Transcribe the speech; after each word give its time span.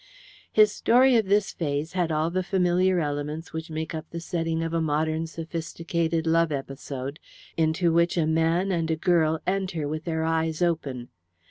His 0.51 0.71
story 0.73 1.15
of 1.15 1.27
this 1.27 1.51
phase 1.53 1.93
had 1.93 2.11
all 2.11 2.31
the 2.31 2.41
familiar 2.41 2.99
elements 2.99 3.53
which 3.53 3.69
make 3.69 3.93
up 3.93 4.09
the 4.09 4.19
setting 4.19 4.63
of 4.63 4.73
a 4.73 4.81
modern 4.81 5.27
sophisticated 5.27 6.25
love 6.25 6.51
episode, 6.51 7.19
into 7.55 7.93
which 7.93 8.17
a 8.17 8.25
man 8.25 8.71
and 8.71 8.89
a 8.89 8.95
girl 8.95 9.39
enter 9.45 9.87
with 9.87 10.05
their 10.05 10.23
eyes 10.23 10.59
open. 10.59 11.09